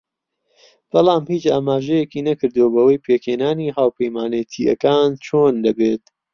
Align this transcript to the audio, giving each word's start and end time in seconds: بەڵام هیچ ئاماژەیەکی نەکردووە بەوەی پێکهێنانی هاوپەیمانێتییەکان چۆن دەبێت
بەڵام 0.91 1.23
هیچ 1.33 1.43
ئاماژەیەکی 1.51 2.25
نەکردووە 2.29 2.69
بەوەی 2.75 3.03
پێکهێنانی 3.05 3.73
هاوپەیمانێتییەکان 3.77 5.09
چۆن 5.25 5.53
دەبێت 5.65 6.03